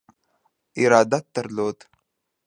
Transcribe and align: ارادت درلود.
ارادت 0.79 1.25
درلود. 1.35 1.77